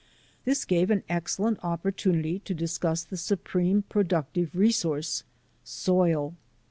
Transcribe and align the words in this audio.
This 0.45 0.65
gave 0.65 0.89
an 0.89 1.03
excellent 1.09 1.63
opportunity 1.63 2.39
to 2.39 2.55
discuss 2.55 3.03
the 3.03 3.17
supreme 3.17 3.83
productive 3.83 4.55
resource— 4.55 5.23
soil. 5.63 6.33